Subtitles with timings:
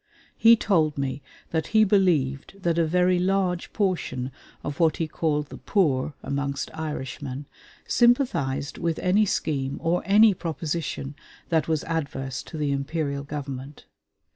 [0.35, 1.21] He told me
[1.51, 4.31] that he believed that a very large portion
[4.63, 7.45] of what he called the poor, amongst Irishmen,
[7.85, 11.13] sympathized with any scheme or any proposition
[11.49, 13.85] that was adverse to the Imperial Government.